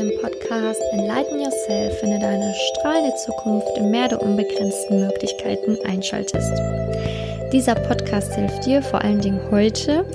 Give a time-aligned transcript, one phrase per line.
[0.00, 6.50] dem Podcast Enlighten Yourself, wenn du deine strahlende Zukunft im Meer der unbegrenzten Möglichkeiten einschaltest.
[7.52, 10.06] Dieser Podcast hilft dir vor allen Dingen heute,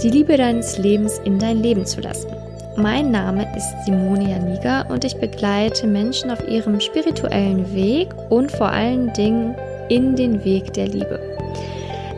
[0.00, 2.30] die Liebe deines Lebens in dein Leben zu lassen.
[2.76, 8.68] Mein Name ist Simone Janiga und ich begleite Menschen auf ihrem spirituellen Weg und vor
[8.68, 9.56] allen Dingen
[9.88, 11.18] in den Weg der Liebe.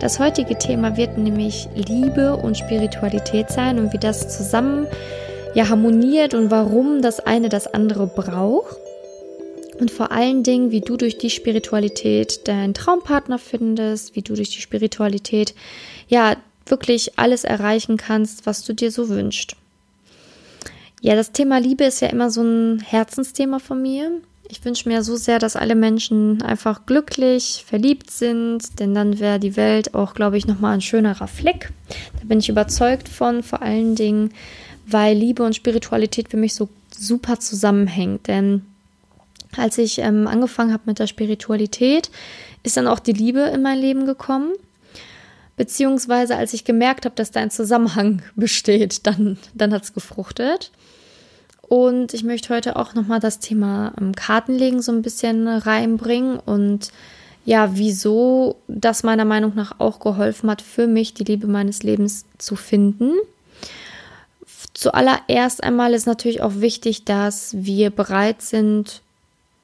[0.00, 4.86] Das heutige Thema wird nämlich Liebe und Spiritualität sein und wie das zusammen
[5.56, 8.76] ja harmoniert und warum das eine das andere braucht.
[9.80, 14.50] Und vor allen Dingen, wie du durch die Spiritualität deinen Traumpartner findest, wie du durch
[14.50, 15.54] die Spiritualität
[16.08, 19.56] ja wirklich alles erreichen kannst, was du dir so wünschst.
[21.00, 24.10] Ja, das Thema Liebe ist ja immer so ein Herzensthema von mir.
[24.48, 29.40] Ich wünsche mir so sehr, dass alle Menschen einfach glücklich, verliebt sind, denn dann wäre
[29.40, 31.72] die Welt auch, glaube ich, nochmal ein schönerer Fleck.
[32.20, 34.32] Da bin ich überzeugt von, vor allen Dingen,
[34.86, 38.28] weil Liebe und Spiritualität für mich so super zusammenhängt.
[38.28, 38.62] Denn
[39.56, 42.10] als ich ähm, angefangen habe mit der Spiritualität,
[42.62, 44.52] ist dann auch die Liebe in mein Leben gekommen.
[45.56, 50.70] Beziehungsweise als ich gemerkt habe, dass da ein Zusammenhang besteht, dann, dann hat es gefruchtet.
[51.68, 56.92] Und ich möchte heute auch nochmal das Thema ähm, Kartenlegen so ein bisschen reinbringen und
[57.44, 62.24] ja, wieso das meiner Meinung nach auch geholfen hat, für mich die Liebe meines Lebens
[62.38, 63.12] zu finden.
[64.76, 69.00] Zuallererst einmal ist natürlich auch wichtig, dass wir bereit sind,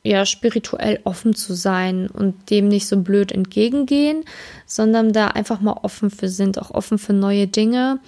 [0.03, 4.25] ja, spirituell offen zu sein und dem nicht so blöd entgegengehen,
[4.65, 8.01] sondern da einfach mal offen für sind, auch offen für neue Dinge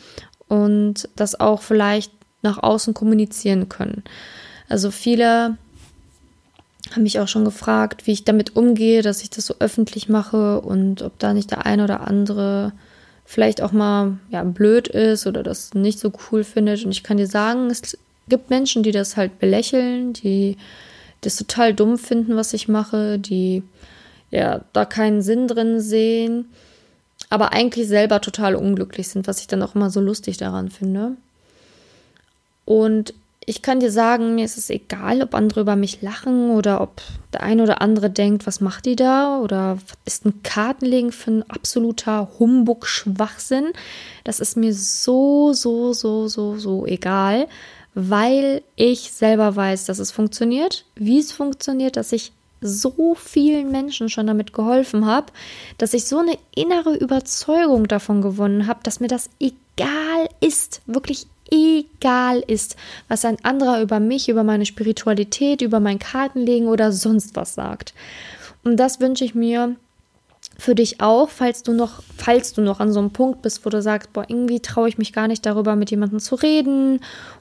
[0.48, 4.02] und das auch vielleicht nach außen kommunizieren können.
[4.70, 5.58] Also viele
[6.90, 10.62] haben mich auch schon gefragt, wie ich damit umgehe, dass ich das so öffentlich mache
[10.62, 12.72] und ob da nicht der eine oder andere
[13.24, 16.84] vielleicht auch mal ja, blöd ist oder das nicht so cool findet.
[16.84, 17.96] Und ich kann dir sagen, es
[18.28, 20.56] gibt Menschen, die das halt belächeln, die
[21.20, 23.62] das total dumm finden, was ich mache, die
[24.30, 26.46] ja da keinen Sinn drin sehen,
[27.30, 31.12] aber eigentlich selber total unglücklich sind, was ich dann auch immer so lustig daran finde.
[32.64, 33.14] Und
[33.46, 37.02] ich kann dir sagen, mir ist es egal, ob andere über mich lachen oder ob
[37.32, 39.40] der eine oder andere denkt, was macht die da?
[39.40, 43.72] Oder ist ein Kartenlegen für ein absoluter Humbug-Schwachsinn?
[44.24, 47.46] Das ist mir so, so, so, so, so egal,
[47.94, 54.08] weil ich selber weiß, dass es funktioniert, wie es funktioniert, dass ich so vielen Menschen
[54.08, 55.32] schon damit geholfen habe,
[55.76, 61.26] dass ich so eine innere Überzeugung davon gewonnen habe, dass mir das egal ist, wirklich
[61.50, 62.76] egal ist,
[63.08, 67.94] was ein anderer über mich, über meine Spiritualität, über mein Kartenlegen oder sonst was sagt.
[68.64, 69.76] Und das wünsche ich mir
[70.58, 73.70] für dich auch, falls du noch, falls du noch an so einem Punkt bist, wo
[73.70, 77.00] du sagst, boah, irgendwie traue ich mich gar nicht darüber, mit jemandem zu reden.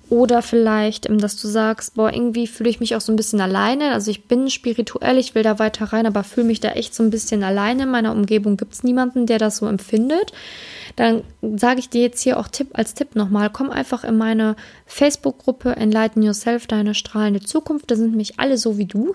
[0.10, 3.42] Oder vielleicht, ähm, dass du sagst, boah, irgendwie fühle ich mich auch so ein bisschen
[3.42, 3.92] alleine.
[3.92, 7.04] Also ich bin spirituell, ich will da weiter rein, aber fühle mich da echt so
[7.04, 7.84] ein bisschen alleine.
[7.84, 10.32] In meiner Umgebung gibt es niemanden, der das so empfindet
[10.96, 14.56] dann sage ich dir jetzt hier auch Tipp als Tipp nochmal, komm einfach in meine
[14.86, 17.90] Facebook-Gruppe Enlighten Yourself, deine strahlende Zukunft.
[17.90, 19.14] Da sind nämlich alle so wie du.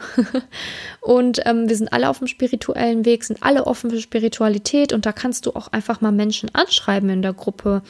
[1.00, 5.06] und ähm, wir sind alle auf dem spirituellen Weg, sind alle offen für Spiritualität und
[5.06, 7.82] da kannst du auch einfach mal Menschen anschreiben in der Gruppe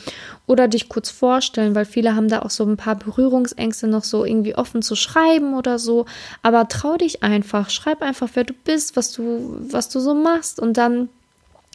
[0.46, 4.24] oder dich kurz vorstellen, weil viele haben da auch so ein paar Berührungsängste noch so
[4.24, 6.06] irgendwie offen zu schreiben oder so.
[6.42, 10.60] Aber trau dich einfach, schreib einfach, wer du bist, was du, was du so machst
[10.60, 11.08] und dann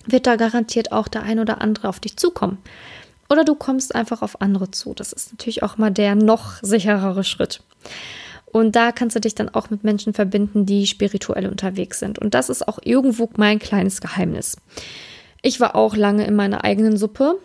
[0.05, 2.57] wird da garantiert auch der ein oder andere auf dich zukommen.
[3.29, 4.93] Oder du kommst einfach auf andere zu.
[4.93, 7.61] Das ist natürlich auch mal der noch sicherere Schritt.
[8.45, 12.19] Und da kannst du dich dann auch mit Menschen verbinden, die spirituell unterwegs sind.
[12.19, 14.57] Und das ist auch irgendwo mein kleines Geheimnis.
[15.41, 17.39] Ich war auch lange in meiner eigenen Suppe,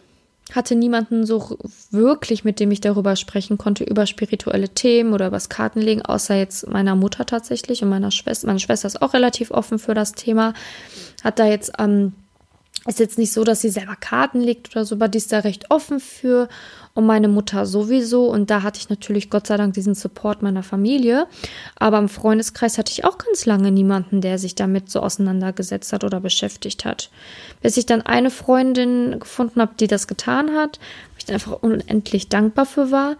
[0.53, 1.59] hatte niemanden so
[1.91, 6.37] wirklich, mit dem ich darüber sprechen konnte, über spirituelle Themen oder über das Kartenlegen, außer
[6.37, 8.47] jetzt meiner Mutter tatsächlich und meiner Schwester.
[8.47, 10.53] Meine Schwester ist auch relativ offen für das Thema,
[11.25, 12.13] hat da jetzt ähm,
[12.89, 15.41] ist jetzt nicht so, dass sie selber Karten legt oder so, aber die ist da
[15.41, 16.49] recht offen für.
[16.95, 18.29] Und meine Mutter sowieso.
[18.29, 21.29] Und da hatte ich natürlich Gott sei Dank diesen Support meiner Familie.
[21.77, 26.03] Aber im Freundeskreis hatte ich auch ganz lange niemanden, der sich damit so auseinandergesetzt hat
[26.03, 27.11] oder beschäftigt hat.
[27.63, 30.81] Bis ich dann eine Freundin gefunden habe, die das getan hat,
[31.13, 33.17] wo ich einfach unendlich dankbar für war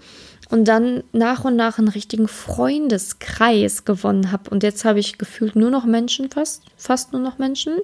[0.51, 4.51] und dann nach und nach einen richtigen Freundeskreis gewonnen habe.
[4.51, 7.75] Und jetzt habe ich gefühlt nur noch Menschen, fast, fast nur noch Menschen,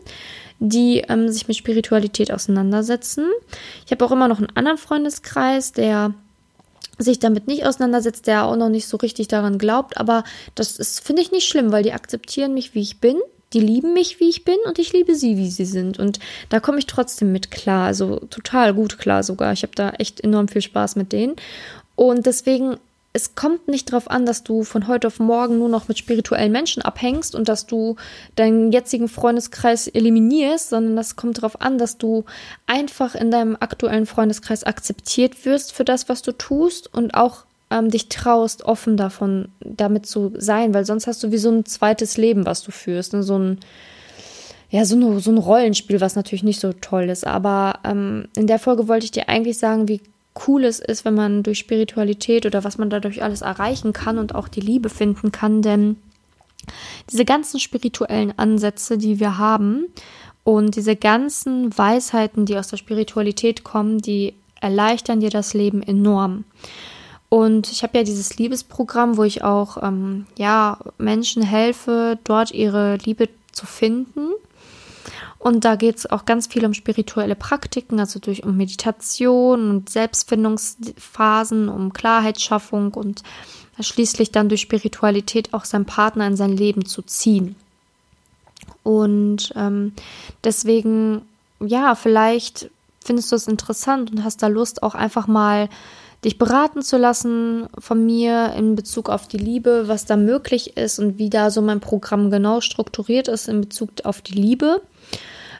[0.60, 3.26] die ähm, sich mit Spiritualität auseinandersetzen.
[3.84, 6.14] Ich habe auch immer noch einen anderen Freundeskreis, der
[6.98, 9.98] sich damit nicht auseinandersetzt, der auch noch nicht so richtig daran glaubt.
[9.98, 10.24] Aber
[10.54, 13.16] das finde ich, nicht schlimm, weil die akzeptieren mich, wie ich bin.
[13.52, 16.00] Die lieben mich, wie ich bin, und ich liebe sie, wie sie sind.
[16.00, 16.18] Und
[16.48, 17.86] da komme ich trotzdem mit klar.
[17.86, 19.52] Also total gut klar sogar.
[19.52, 21.36] Ich habe da echt enorm viel Spaß mit denen.
[21.96, 22.78] Und deswegen
[23.16, 26.50] es kommt nicht darauf an, dass du von heute auf morgen nur noch mit spirituellen
[26.50, 27.94] Menschen abhängst und dass du
[28.34, 32.24] deinen jetzigen Freundeskreis eliminierst, sondern das kommt darauf an, dass du
[32.66, 37.88] einfach in deinem aktuellen Freundeskreis akzeptiert wirst für das, was du tust und auch ähm,
[37.88, 42.16] dich traust, offen davon damit zu sein, weil sonst hast du wie so ein zweites
[42.16, 43.22] Leben, was du führst, ne?
[43.22, 43.60] so ein
[44.70, 47.24] ja, so, eine, so ein Rollenspiel, was natürlich nicht so toll ist.
[47.24, 50.00] Aber ähm, in der Folge wollte ich dir eigentlich sagen, wie
[50.46, 54.34] cool es ist, wenn man durch Spiritualität oder was man dadurch alles erreichen kann und
[54.34, 55.62] auch die Liebe finden kann.
[55.62, 55.96] Denn
[57.10, 59.86] diese ganzen spirituellen Ansätze, die wir haben
[60.42, 66.44] und diese ganzen Weisheiten, die aus der Spiritualität kommen, die erleichtern dir das Leben enorm.
[67.28, 72.96] Und ich habe ja dieses Liebesprogramm, wo ich auch ähm, ja, Menschen helfe, dort ihre
[72.96, 74.30] Liebe zu finden
[75.44, 79.90] und da geht es auch ganz viel um spirituelle Praktiken, also durch um Meditation und
[79.90, 83.22] Selbstfindungsphasen, um Klarheitsschaffung und
[83.78, 87.56] schließlich dann durch Spiritualität auch seinen Partner in sein Leben zu ziehen.
[88.84, 89.92] Und ähm,
[90.44, 91.20] deswegen,
[91.60, 92.70] ja, vielleicht
[93.04, 95.68] findest du es interessant und hast da Lust, auch einfach mal
[96.24, 100.98] dich beraten zu lassen von mir in Bezug auf die Liebe, was da möglich ist
[100.98, 104.80] und wie da so mein Programm genau strukturiert ist in Bezug auf die Liebe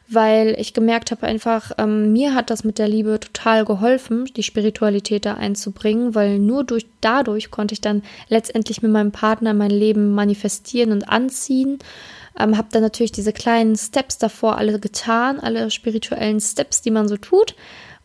[0.08, 4.43] weil ich gemerkt habe einfach, ähm, mir hat das mit der Liebe total geholfen, die
[4.43, 9.70] Spiritualität da einzubringen, weil nur durch dadurch konnte ich dann letztendlich mit meinem Partner mein
[9.70, 11.79] Leben manifestieren und anziehen.
[12.38, 17.08] Ähm, habe dann natürlich diese kleinen Steps davor alle getan, alle spirituellen Steps, die man
[17.08, 17.55] so tut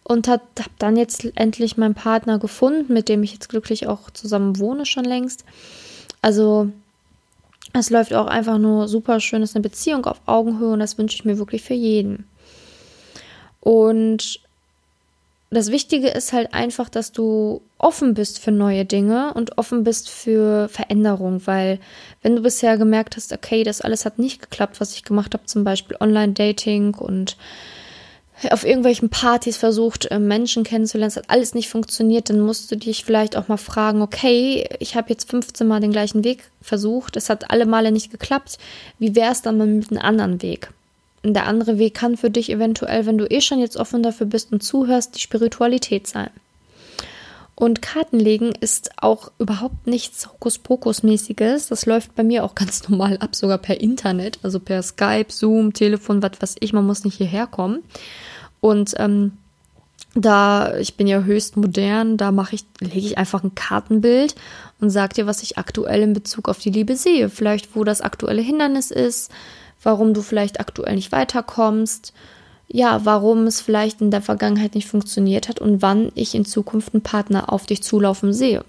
[0.04, 0.44] und habe
[0.80, 5.06] dann jetzt endlich meinen Partner gefunden, mit dem ich jetzt glücklich auch zusammen wohne schon
[5.06, 5.46] längst.
[6.22, 6.70] Also
[7.74, 9.44] es läuft auch einfach nur super schön.
[9.44, 12.26] Es ist eine Beziehung auf Augenhöhe und das wünsche ich mir wirklich für jeden.
[13.62, 14.40] Und
[15.52, 20.10] das Wichtige ist halt einfach, dass du offen bist für neue Dinge und offen bist
[20.10, 21.80] für Veränderung, weil
[22.22, 25.46] wenn du bisher gemerkt hast, okay, das alles hat nicht geklappt, was ich gemacht habe,
[25.46, 27.36] zum Beispiel Online-Dating und
[28.52, 32.78] auf irgendwelchen Partys versucht, äh, Menschen kennenzulernen, es hat alles nicht funktioniert, dann musst du
[32.78, 37.18] dich vielleicht auch mal fragen, okay, ich habe jetzt 15 Mal den gleichen Weg versucht,
[37.18, 38.58] es hat alle Male nicht geklappt,
[38.98, 40.70] wie wäre es dann mit einem anderen Weg?
[41.24, 44.54] Der andere Weg kann für dich eventuell, wenn du eh schon jetzt offen dafür bist
[44.54, 46.30] und zuhörst, die Spiritualität sein.
[47.60, 51.68] Und Kartenlegen ist auch überhaupt nichts Hokuspokus-mäßiges.
[51.68, 55.74] Das läuft bei mir auch ganz normal ab, sogar per Internet, also per Skype, Zoom,
[55.74, 56.72] Telefon, was weiß ich.
[56.72, 57.84] Man muss nicht hierher kommen.
[58.62, 59.34] Und ähm,
[60.16, 64.36] da, ich bin ja höchst modern, da mache ich, lege ich einfach ein Kartenbild
[64.80, 67.28] und sage dir, was ich aktuell in Bezug auf die Liebe sehe.
[67.28, 69.34] Vielleicht, wo das aktuelle Hindernis ist,
[69.84, 72.14] warum du vielleicht aktuell nicht weiterkommst,
[72.72, 76.94] ja, warum es vielleicht in der Vergangenheit nicht funktioniert hat und wann ich in Zukunft
[76.94, 78.64] einen Partner auf dich zulaufen sehe.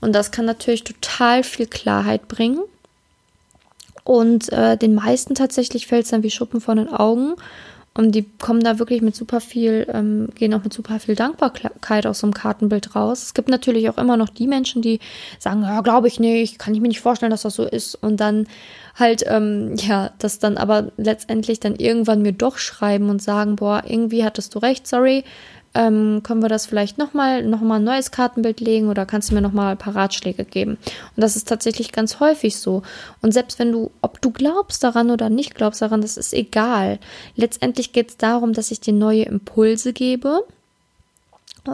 [0.00, 2.60] Und das kann natürlich total viel Klarheit bringen.
[4.04, 7.34] Und äh, den meisten tatsächlich fällt es dann wie Schuppen von den Augen.
[7.94, 12.06] Und die kommen da wirklich mit super viel, ähm, gehen auch mit super viel Dankbarkeit
[12.06, 13.22] aus so einem Kartenbild raus.
[13.22, 14.98] Es gibt natürlich auch immer noch die Menschen, die
[15.38, 17.94] sagen, ja, glaube ich nicht, kann ich mir nicht vorstellen, dass das so ist.
[17.94, 18.46] Und dann
[18.94, 23.82] halt, ähm, ja, das dann aber letztendlich dann irgendwann mir doch schreiben und sagen, boah,
[23.86, 25.24] irgendwie hattest du recht, sorry,
[25.74, 29.34] ähm, können wir das vielleicht nochmal noch mal ein neues Kartenbild legen oder kannst du
[29.34, 30.72] mir nochmal ein paar Ratschläge geben?
[30.72, 32.82] Und das ist tatsächlich ganz häufig so.
[33.22, 36.98] Und selbst wenn du, ob du glaubst daran oder nicht glaubst daran, das ist egal.
[37.36, 40.44] Letztendlich geht es darum, dass ich dir neue Impulse gebe,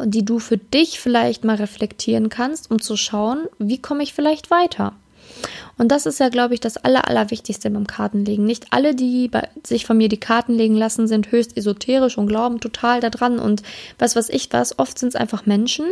[0.05, 4.51] die du für dich vielleicht mal reflektieren kannst, um zu schauen, wie komme ich vielleicht
[4.51, 4.93] weiter.
[5.79, 8.45] Und das ist ja, glaube ich, das Aller, Allerwichtigste beim Kartenlegen.
[8.45, 12.27] Nicht alle, die bei, sich von mir die Karten legen lassen, sind höchst esoterisch und
[12.27, 13.63] glauben total daran und
[13.99, 14.79] was weiß ich was.
[14.79, 15.87] Oft sind es einfach Menschen,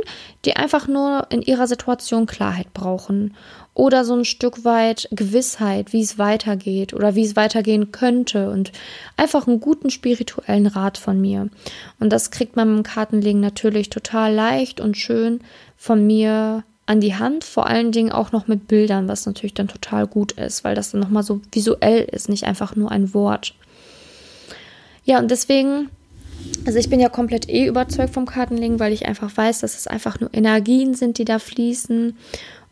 [0.45, 3.35] die einfach nur in ihrer Situation Klarheit brauchen
[3.75, 8.73] oder so ein Stück weit Gewissheit, wie es weitergeht oder wie es weitergehen könnte und
[9.17, 11.49] einfach einen guten spirituellen Rat von mir.
[12.01, 15.41] Und das kriegt man beim Kartenlegen natürlich total leicht und schön
[15.77, 19.69] von mir an die Hand, vor allen Dingen auch noch mit Bildern, was natürlich dann
[19.69, 23.55] total gut ist, weil das dann nochmal so visuell ist, nicht einfach nur ein Wort.
[25.05, 25.91] Ja, und deswegen,
[26.65, 29.87] also ich bin ja komplett eh überzeugt vom Kartenlegen, weil ich einfach weiß, dass es
[29.87, 32.17] einfach nur Energien sind, die da fließen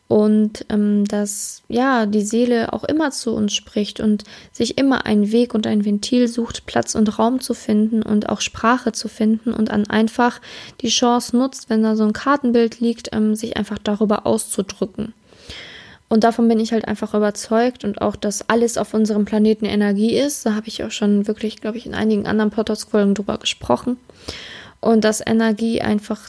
[0.06, 5.32] und ähm, dass ja die Seele auch immer zu uns spricht und sich immer einen
[5.32, 9.52] Weg und ein Ventil sucht, Platz und Raum zu finden und auch Sprache zu finden
[9.52, 10.40] und dann einfach
[10.82, 15.14] die Chance nutzt, wenn da so ein Kartenbild liegt, ähm, sich einfach darüber auszudrücken.
[16.08, 20.14] Und davon bin ich halt einfach überzeugt und auch, dass alles auf unserem Planeten Energie
[20.16, 20.44] ist.
[20.44, 23.96] Da habe ich auch schon wirklich, glaube ich, in einigen anderen Podcast-Folgen drüber gesprochen.
[24.80, 26.28] Und dass Energie einfach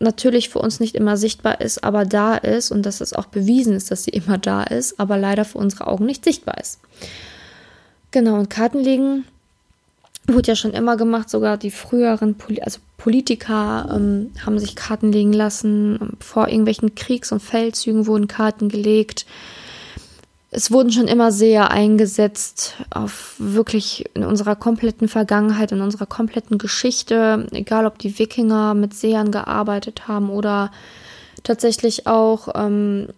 [0.00, 3.74] natürlich für uns nicht immer sichtbar ist, aber da ist und dass es auch bewiesen
[3.74, 6.80] ist, dass sie immer da ist, aber leider für unsere Augen nicht sichtbar ist.
[8.10, 9.24] Genau, und Kartenlegen
[10.26, 15.12] wurde ja schon immer gemacht, sogar die früheren Poli also Politiker ähm, haben sich Karten
[15.12, 19.26] legen lassen, vor irgendwelchen Kriegs- und Feldzügen wurden Karten gelegt.
[20.52, 26.58] Es wurden schon immer sehr eingesetzt auf wirklich in unserer kompletten Vergangenheit, in unserer kompletten
[26.58, 30.72] Geschichte, egal ob die Wikinger mit Sehern gearbeitet haben oder
[31.44, 33.08] tatsächlich auch ähm,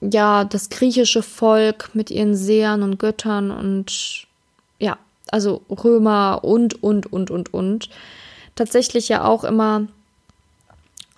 [0.00, 4.26] ja das griechische Volk mit ihren Sehern und Göttern und
[4.80, 4.98] ja
[5.30, 7.88] also Römer und, und, und, und, und.
[8.54, 9.86] Tatsächlich ja auch immer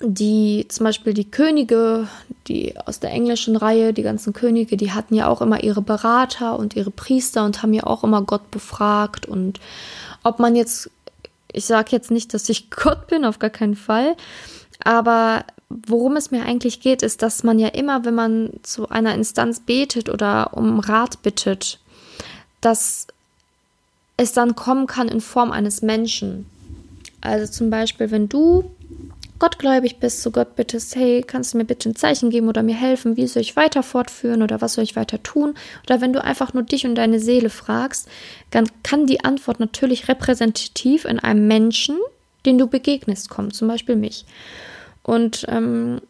[0.01, 2.09] die, zum Beispiel die Könige,
[2.49, 6.59] die aus der englischen Reihe, die ganzen Könige, die hatten ja auch immer ihre Berater
[6.59, 9.27] und ihre Priester und haben ja auch immer Gott befragt.
[9.27, 9.61] Und
[10.23, 10.91] ob man jetzt,
[11.53, 14.17] ich sage jetzt nicht, dass ich Gott bin, auf gar keinen Fall,
[14.83, 19.15] aber worum es mir eigentlich geht, ist, dass man ja immer, wenn man zu einer
[19.15, 21.79] Instanz betet oder um Rat bittet,
[22.61, 23.07] dass
[24.17, 26.47] es dann kommen kann in Form eines Menschen.
[27.21, 28.71] Also zum Beispiel, wenn du
[29.41, 32.77] gottgläubig bist, zu Gott bittest, hey, kannst du mir bitte ein Zeichen geben oder mir
[32.77, 35.55] helfen, wie soll ich weiter fortführen oder was soll ich weiter tun?
[35.87, 38.09] Oder wenn du einfach nur dich und deine Seele fragst,
[38.51, 41.99] dann kann die Antwort natürlich repräsentativ in einem Menschen,
[42.47, 44.27] den du begegnest, kommen, zum Beispiel mich.
[45.03, 46.01] Und ähm,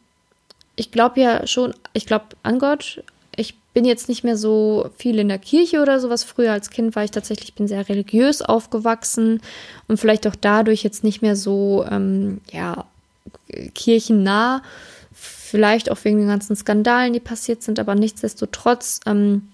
[0.76, 3.02] ich glaube ja schon, ich glaube an Gott,
[3.36, 6.24] ich bin jetzt nicht mehr so viel in der Kirche oder sowas.
[6.24, 9.40] Früher als Kind war ich tatsächlich, bin sehr religiös aufgewachsen
[9.86, 12.86] und vielleicht auch dadurch jetzt nicht mehr so, ähm, ja,
[13.74, 14.62] kirchennah.
[15.12, 19.48] Vielleicht auch wegen den ganzen Skandalen, die passiert sind, aber nichtsdestotrotz ähm,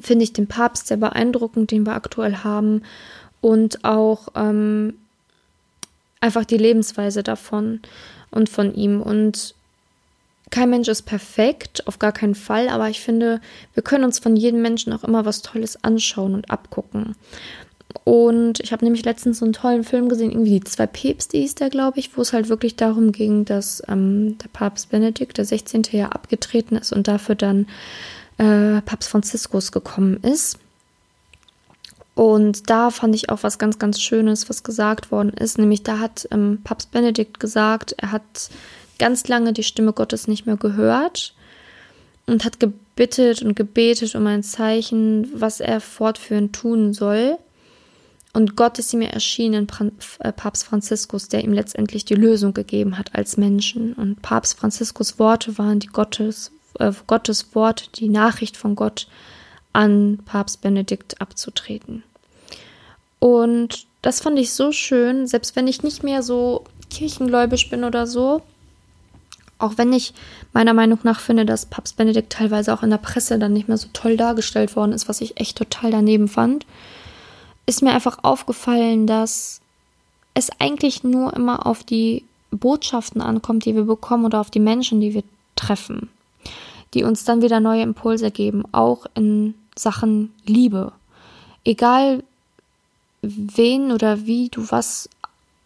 [0.00, 2.82] finde ich den Papst sehr beeindruckend, den wir aktuell haben
[3.40, 4.94] und auch ähm,
[6.20, 7.80] einfach die Lebensweise davon
[8.30, 9.54] und von ihm und
[10.50, 13.40] kein Mensch ist perfekt, auf gar keinen Fall, aber ich finde,
[13.72, 17.16] wir können uns von jedem Menschen auch immer was Tolles anschauen und abgucken.
[18.04, 21.56] Und ich habe nämlich letztens so einen tollen Film gesehen, irgendwie die zwei Päpste hieß
[21.56, 25.44] der, glaube ich, wo es halt wirklich darum ging, dass ähm, der Papst Benedikt, der
[25.44, 25.82] 16.
[25.92, 27.66] Jahr abgetreten ist und dafür dann
[28.38, 30.58] äh, Papst Franziskus gekommen ist.
[32.14, 35.58] Und da fand ich auch was ganz, ganz Schönes, was gesagt worden ist.
[35.58, 38.50] Nämlich da hat ähm, Papst Benedikt gesagt, er hat
[38.98, 41.34] ganz lange die Stimme Gottes nicht mehr gehört
[42.26, 47.38] und hat gebittet und gebetet um ein Zeichen, was er fortführend tun soll.
[48.32, 49.66] Und Gott ist ihm erschienen,
[50.20, 53.92] äh, Papst Franziskus, der ihm letztendlich die Lösung gegeben hat als Menschen.
[53.92, 59.06] Und Papst Franziskus Worte waren die Gottes, äh, Gottes Wort, die Nachricht von Gott
[59.74, 62.02] an Papst Benedikt abzutreten.
[63.18, 68.06] Und das fand ich so schön, selbst wenn ich nicht mehr so kirchengläubig bin oder
[68.06, 68.42] so,
[69.58, 70.12] auch wenn ich
[70.52, 73.76] meiner Meinung nach finde, dass Papst Benedikt teilweise auch in der Presse dann nicht mehr
[73.76, 76.66] so toll dargestellt worden ist, was ich echt total daneben fand,
[77.66, 79.60] ist mir einfach aufgefallen, dass
[80.34, 85.00] es eigentlich nur immer auf die Botschaften ankommt, die wir bekommen oder auf die Menschen,
[85.00, 85.24] die wir
[85.56, 86.10] treffen,
[86.94, 90.92] die uns dann wieder neue Impulse geben, auch in Sachen Liebe.
[91.64, 92.22] Egal
[93.22, 95.08] wen oder wie du was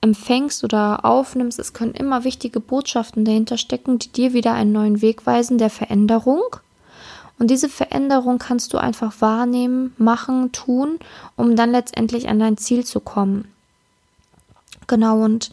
[0.00, 5.00] empfängst oder aufnimmst, es können immer wichtige Botschaften dahinter stecken, die dir wieder einen neuen
[5.00, 6.57] Weg weisen der Veränderung.
[7.38, 10.99] Und diese Veränderung kannst du einfach wahrnehmen, machen, tun,
[11.37, 13.47] um dann letztendlich an dein Ziel zu kommen.
[14.87, 15.50] Genau, und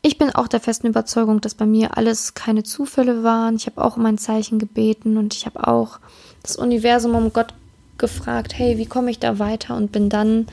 [0.00, 3.56] ich bin auch der festen Überzeugung, dass bei mir alles keine Zufälle waren.
[3.56, 5.98] Ich habe auch um ein Zeichen gebeten und ich habe auch
[6.42, 7.52] das Universum um Gott
[7.98, 9.76] gefragt, hey, wie komme ich da weiter?
[9.76, 10.46] Und bin dann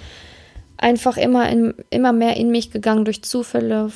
[0.77, 3.91] einfach immer, in, immer mehr in mich gegangen durch Zufälle,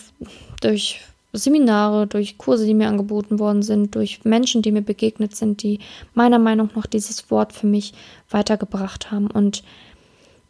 [0.62, 1.02] durch
[1.38, 5.80] Seminare, durch Kurse, die mir angeboten worden sind, durch Menschen, die mir begegnet sind, die
[6.14, 7.94] meiner Meinung nach dieses Wort für mich
[8.30, 9.28] weitergebracht haben.
[9.28, 9.64] Und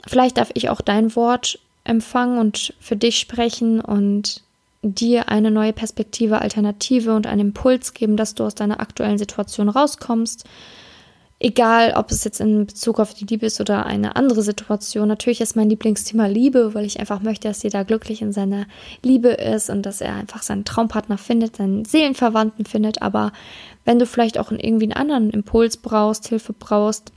[0.06, 4.44] vielleicht darf ich auch dein Wort empfangen und für dich sprechen und
[4.82, 9.70] dir eine neue Perspektive, Alternative und einen Impuls geben, dass du aus deiner aktuellen Situation
[9.70, 10.46] rauskommst,
[11.40, 15.08] Egal, ob es jetzt in Bezug auf die Liebe ist oder eine andere Situation.
[15.08, 18.66] Natürlich ist mein Lieblingsthema Liebe, weil ich einfach möchte, dass jeder glücklich in seiner
[19.04, 23.04] Liebe ist und dass er einfach seinen Traumpartner findet, seinen Seelenverwandten findet.
[23.04, 23.32] Aber
[23.86, 27.12] wenn du vielleicht auch irgendwie einen anderen Impuls brauchst, Hilfe brauchst,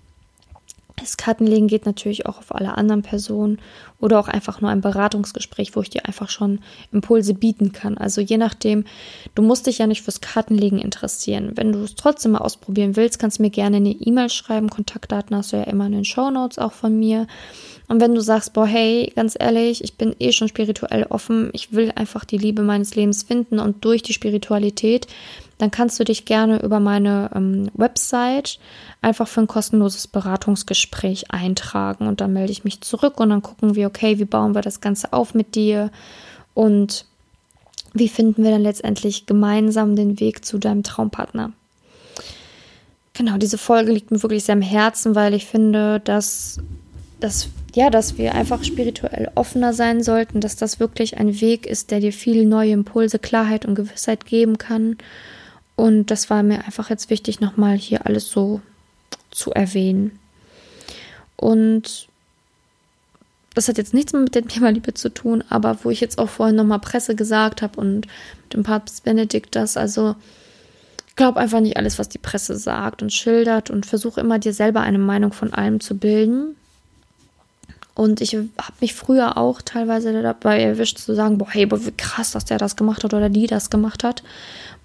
[1.00, 3.58] das Kartenlegen geht natürlich auch auf alle anderen Personen
[3.98, 6.60] oder auch einfach nur ein Beratungsgespräch, wo ich dir einfach schon
[6.92, 7.98] Impulse bieten kann.
[7.98, 8.84] Also je nachdem,
[9.34, 11.52] du musst dich ja nicht fürs Kartenlegen interessieren.
[11.54, 14.70] Wenn du es trotzdem mal ausprobieren willst, kannst du mir gerne eine E-Mail schreiben.
[14.70, 17.26] Kontaktdaten hast du ja immer in den Show Notes auch von mir.
[17.90, 21.72] Und wenn du sagst, boah, hey, ganz ehrlich, ich bin eh schon spirituell offen, ich
[21.72, 25.08] will einfach die Liebe meines Lebens finden und durch die Spiritualität,
[25.58, 28.60] dann kannst du dich gerne über meine ähm, Website
[29.02, 33.74] einfach für ein kostenloses Beratungsgespräch eintragen und dann melde ich mich zurück und dann gucken
[33.74, 35.90] wir, okay, wie bauen wir das Ganze auf mit dir
[36.54, 37.06] und
[37.92, 41.50] wie finden wir dann letztendlich gemeinsam den Weg zu deinem Traumpartner.
[43.14, 46.60] Genau, diese Folge liegt mir wirklich sehr am Herzen, weil ich finde, dass
[47.20, 51.90] dass, ja, dass wir einfach spirituell offener sein sollten, dass das wirklich ein Weg ist,
[51.90, 54.96] der dir viele neue Impulse, Klarheit und Gewissheit geben kann.
[55.76, 58.60] Und das war mir einfach jetzt wichtig, nochmal hier alles so
[59.30, 60.18] zu erwähnen.
[61.36, 62.08] Und
[63.54, 66.28] das hat jetzt nichts mit dem Thema Liebe zu tun, aber wo ich jetzt auch
[66.28, 68.06] vorhin nochmal Presse gesagt habe und
[68.52, 70.14] dem Papst Benedikt das, also
[71.16, 74.80] glaub einfach nicht alles, was die Presse sagt und schildert und versuche immer dir selber
[74.80, 76.56] eine Meinung von allem zu bilden.
[78.00, 78.48] Und ich habe
[78.80, 82.56] mich früher auch teilweise dabei erwischt zu sagen, boah, hey, boah, wie krass, dass der
[82.56, 84.22] das gemacht hat oder die das gemacht hat.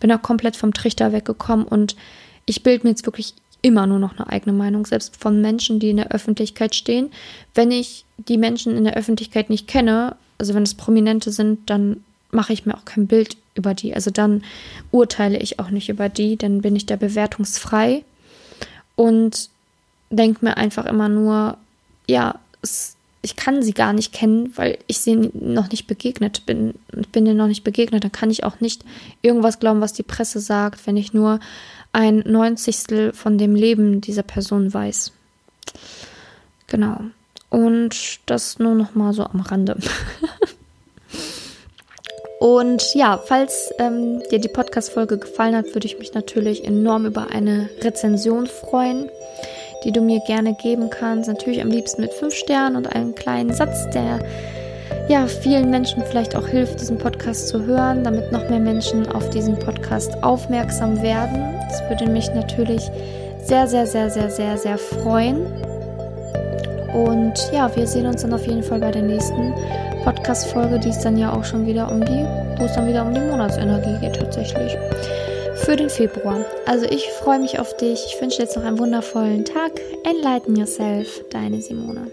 [0.02, 1.96] Bin da komplett vom Trichter weggekommen und
[2.46, 5.92] ich bilde mir jetzt wirklich immer nur noch eine eigene Meinung, selbst von Menschen, die
[5.92, 7.10] in der Öffentlichkeit stehen.
[7.54, 12.04] Wenn ich die Menschen in der Öffentlichkeit nicht kenne, also wenn es Prominente sind, dann
[12.32, 13.94] mache ich mir auch kein Bild über die.
[13.94, 14.44] Also dann
[14.92, 18.04] urteile ich auch nicht über die, dann bin ich da bewertungsfrei
[18.98, 19.48] und
[20.10, 21.58] denke mir einfach immer nur,
[22.08, 22.95] ja, es
[23.26, 26.76] ich kann sie gar nicht kennen, weil ich sie noch nicht begegnet bin.
[26.96, 28.04] Ich bin ihr noch nicht begegnet.
[28.04, 28.86] Dann kann ich auch nicht
[29.24, 31.40] irgendwas glauben, was die Presse sagt, wenn ich nur
[31.92, 35.12] ein Neunzigstel von dem Leben dieser Person weiß.
[36.68, 37.00] Genau.
[37.50, 39.76] Und das nur noch mal so am Rande.
[42.40, 47.32] Und ja, falls ähm, dir die Podcast-Folge gefallen hat, würde ich mich natürlich enorm über
[47.32, 49.10] eine Rezension freuen
[49.86, 51.30] die du mir gerne geben kannst.
[51.30, 54.20] Natürlich am liebsten mit fünf Sternen und einem kleinen Satz, der
[55.08, 59.30] ja vielen Menschen vielleicht auch hilft, diesen Podcast zu hören, damit noch mehr Menschen auf
[59.30, 61.56] diesen Podcast aufmerksam werden.
[61.70, 62.90] Das würde mich natürlich
[63.44, 65.46] sehr, sehr, sehr, sehr, sehr, sehr freuen.
[66.94, 69.54] Und ja, wir sehen uns dann auf jeden Fall bei der nächsten
[70.04, 72.26] Podcast-Folge, die es dann ja auch schon wieder um die,
[72.58, 74.76] wo es dann wieder um die Monatsenergie geht tatsächlich
[75.56, 76.46] für den Februar.
[76.66, 78.06] Also ich freue mich auf dich.
[78.08, 79.72] Ich wünsche dir jetzt noch einen wundervollen Tag.
[80.04, 82.08] Enlighten yourself, deine Simone.